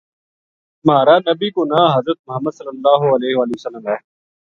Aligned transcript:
مہار 0.85 1.09
نبی 1.27 1.47
کو 1.55 1.61
ناں 1.71 1.87
حضر 1.97 2.15
محمد 2.27 2.53
ﷺ 3.61 3.83
ہے 3.89 3.97